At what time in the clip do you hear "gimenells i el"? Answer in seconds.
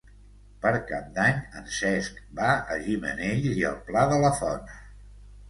2.87-3.79